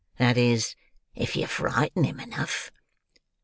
That 0.17 0.35
is, 0.35 0.75
if 1.13 1.35
you 1.35 1.45
frighten 1.45 2.05
him 2.05 2.19
enough." 2.19 2.71